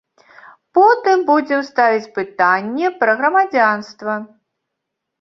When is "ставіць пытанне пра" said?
1.69-3.11